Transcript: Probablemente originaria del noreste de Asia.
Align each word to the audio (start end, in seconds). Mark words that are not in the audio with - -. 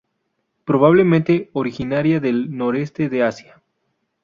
Probablemente 0.65 1.51
originaria 1.53 2.19
del 2.19 2.57
noreste 2.57 3.07
de 3.07 3.21
Asia. 3.21 3.61